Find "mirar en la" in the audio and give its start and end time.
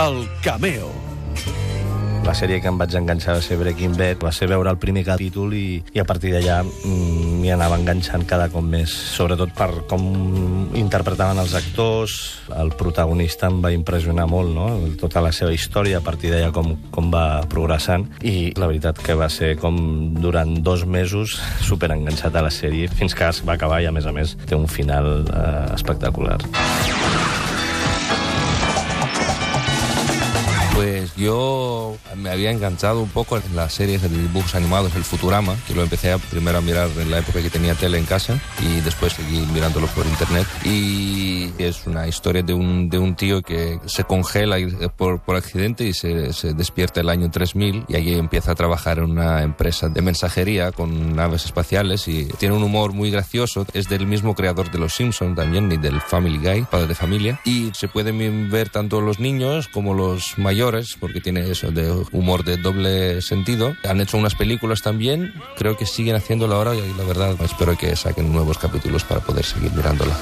36.62-37.18